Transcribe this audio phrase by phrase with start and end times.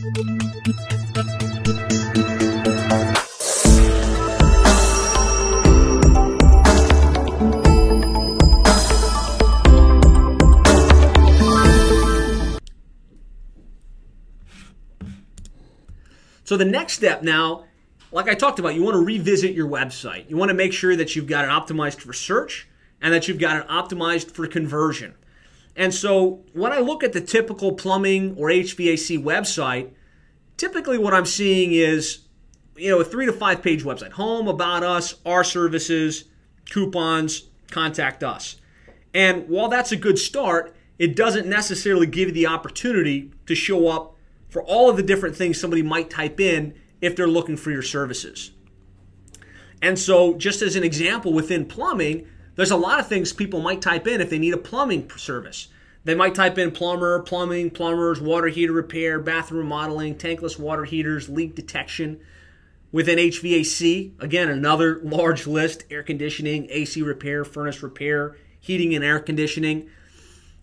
[0.00, 0.06] So
[16.56, 17.66] the next step now,
[18.10, 20.30] like I talked about, you want to revisit your website.
[20.30, 22.66] You want to make sure that you've got it optimized for search
[23.02, 25.14] and that you've got it optimized for conversion.
[25.80, 29.90] And so when I look at the typical plumbing or HVAC website,
[30.58, 32.18] typically what I'm seeing is
[32.76, 36.24] you know a three to five page website home about us our services
[36.70, 38.56] coupons contact us
[39.12, 43.88] and while that's a good start it doesn't necessarily give you the opportunity to show
[43.88, 44.16] up
[44.50, 47.82] for all of the different things somebody might type in if they're looking for your
[47.82, 48.50] services.
[49.80, 52.26] And so, just as an example, within plumbing,
[52.60, 55.68] there's a lot of things people might type in if they need a plumbing service.
[56.04, 61.30] They might type in plumber, plumbing, plumbers, water heater repair, bathroom remodeling, tankless water heaters,
[61.30, 62.20] leak detection.
[62.92, 69.20] Within HVAC, again, another large list air conditioning, AC repair, furnace repair, heating and air
[69.20, 69.88] conditioning.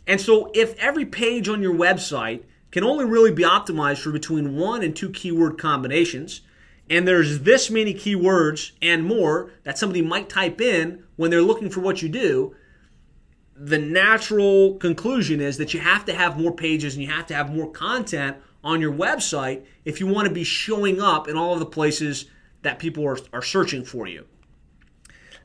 [0.05, 4.55] And so, if every page on your website can only really be optimized for between
[4.55, 6.41] one and two keyword combinations.
[6.89, 11.69] And there's this many keywords and more that somebody might type in when they're looking
[11.69, 12.55] for what you do.
[13.55, 17.33] The natural conclusion is that you have to have more pages and you have to
[17.33, 21.53] have more content on your website if you want to be showing up in all
[21.53, 22.25] of the places
[22.61, 24.25] that people are, are searching for you.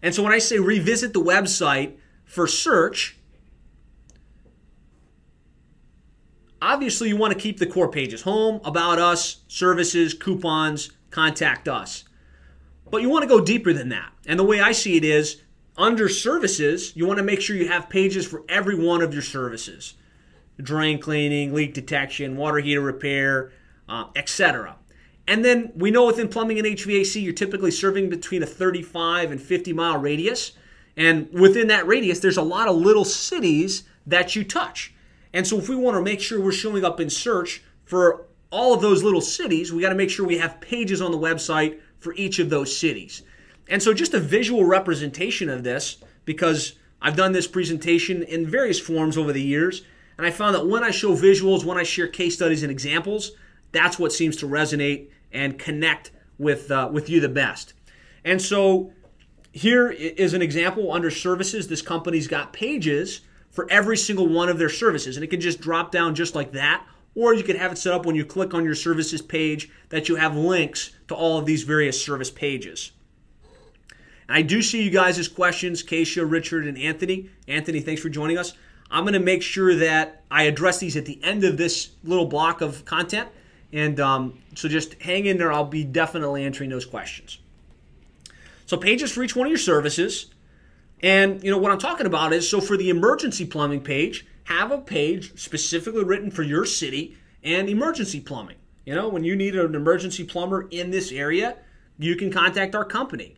[0.02, 3.16] And so when I say revisit the website for search,
[6.62, 12.04] Obviously, you want to keep the core pages home, about us, services, coupons, contact us.
[12.90, 14.12] But you want to go deeper than that.
[14.26, 15.42] And the way I see it is
[15.76, 19.22] under services, you want to make sure you have pages for every one of your
[19.22, 19.94] services
[20.60, 23.50] drain cleaning, leak detection, water heater repair,
[23.88, 24.76] uh, etc.
[25.26, 29.40] And then we know within plumbing and HVAC, you're typically serving between a 35 and
[29.40, 30.52] 50 mile radius.
[30.96, 34.94] And within that radius, there's a lot of little cities that you touch.
[35.32, 38.72] And so if we want to make sure we're showing up in search for all
[38.74, 41.80] of those little cities, we got to make sure we have pages on the website
[41.98, 43.22] for each of those cities.
[43.68, 48.78] And so just a visual representation of this, because I've done this presentation in various
[48.78, 49.82] forms over the years,
[50.18, 53.32] and I found that when I show visuals, when I share case studies and examples,
[53.72, 57.72] that's what seems to resonate and connect with uh, with you the best.
[58.24, 58.92] And so
[59.52, 61.68] here is an example under services.
[61.68, 65.16] This company's got pages for every single one of their services.
[65.16, 66.86] And it can just drop down just like that.
[67.14, 70.08] Or you could have it set up when you click on your services page that
[70.08, 72.92] you have links to all of these various service pages.
[74.28, 77.30] And I do see you guys' questions, Keisha, Richard, and Anthony.
[77.46, 78.54] Anthony, thanks for joining us.
[78.90, 82.26] I'm going to make sure that I address these at the end of this little
[82.26, 83.28] block of content.
[83.72, 85.52] And um, so just hang in there.
[85.52, 87.38] I'll be definitely answering those questions.
[88.66, 90.26] So, pages for each one of your services.
[91.02, 94.70] And you know what I'm talking about is so for the emergency plumbing page, have
[94.70, 98.56] a page specifically written for your city and emergency plumbing.
[98.84, 101.56] You know, when you need an emergency plumber in this area,
[101.98, 103.36] you can contact our company.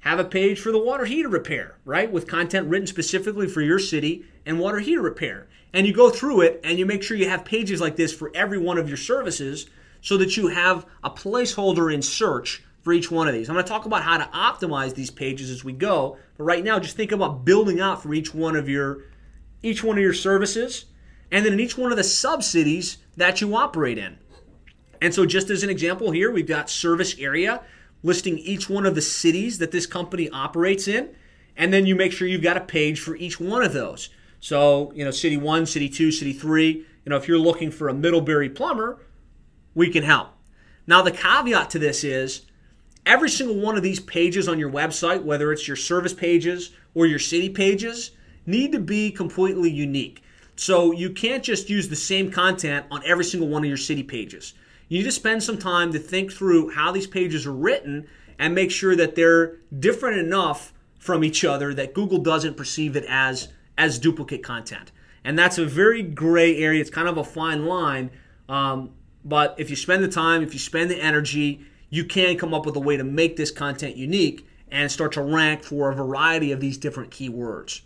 [0.00, 2.10] Have a page for the water heater repair, right?
[2.10, 5.46] With content written specifically for your city and water heater repair.
[5.72, 8.30] And you go through it and you make sure you have pages like this for
[8.34, 9.66] every one of your services
[10.00, 13.48] so that you have a placeholder in search for each one of these.
[13.48, 16.62] I'm going to talk about how to optimize these pages as we go, but right
[16.62, 19.04] now just think about building out for each one of your
[19.64, 20.86] each one of your services
[21.30, 24.18] and then in each one of the sub-cities that you operate in.
[25.00, 27.62] And so just as an example here, we've got service area
[28.02, 31.08] listing each one of the cities that this company operates in,
[31.56, 34.10] and then you make sure you've got a page for each one of those.
[34.40, 37.88] So, you know, city 1, city 2, city 3, you know, if you're looking for
[37.88, 39.00] a Middlebury plumber,
[39.74, 40.28] we can help.
[40.86, 42.42] Now the caveat to this is
[43.06, 47.06] Every single one of these pages on your website, whether it's your service pages or
[47.06, 48.12] your city pages,
[48.46, 50.22] need to be completely unique.
[50.56, 54.02] So you can't just use the same content on every single one of your city
[54.02, 54.54] pages.
[54.88, 58.06] You need to spend some time to think through how these pages are written
[58.38, 63.04] and make sure that they're different enough from each other that Google doesn't perceive it
[63.08, 64.92] as as duplicate content.
[65.24, 66.80] And that's a very gray area.
[66.80, 68.10] It's kind of a fine line.
[68.48, 68.90] Um,
[69.24, 72.66] but if you spend the time, if you spend the energy, you can come up
[72.66, 76.52] with a way to make this content unique and start to rank for a variety
[76.52, 77.80] of these different keywords.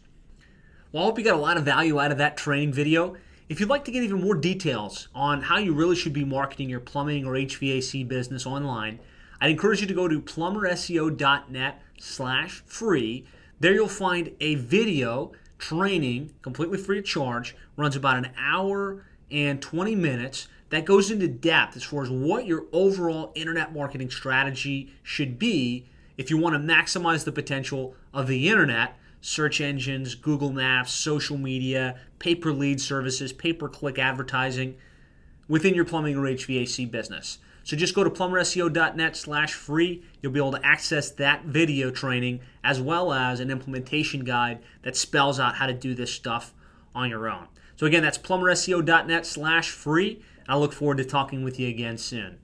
[0.90, 3.14] Well, I hope you got a lot of value out of that training video.
[3.50, 6.70] If you'd like to get even more details on how you really should be marketing
[6.70, 8.98] your plumbing or HVAC business online,
[9.38, 13.26] I'd encourage you to go to plumberseo.net slash free.
[13.60, 19.60] There you'll find a video training completely free of charge, runs about an hour and
[19.60, 24.90] 20 minutes that goes into depth as far as what your overall internet marketing strategy
[25.02, 25.84] should be
[26.16, 31.36] if you want to maximize the potential of the internet, search engines, Google Maps, social
[31.36, 34.76] media, pay per lead services, pay per click advertising
[35.48, 37.38] within your plumbing or HVAC business.
[37.64, 40.02] So just go to plumberseo.net slash free.
[40.22, 44.96] You'll be able to access that video training as well as an implementation guide that
[44.96, 46.54] spells out how to do this stuff
[46.94, 47.46] on your own.
[47.76, 50.22] So again, that's plumberseo.net slash free.
[50.48, 52.38] I look forward to talking with you again soon.